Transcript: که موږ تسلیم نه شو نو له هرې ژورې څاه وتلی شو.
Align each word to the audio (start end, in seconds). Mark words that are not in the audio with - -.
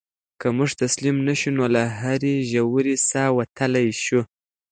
که 0.39 0.47
موږ 0.57 0.69
تسلیم 0.81 1.17
نه 1.27 1.33
شو 1.39 1.49
نو 1.57 1.65
له 1.75 1.83
هرې 1.99 2.35
ژورې 2.51 2.95
څاه 3.09 3.29
وتلی 3.37 3.87
شو. 4.03 4.21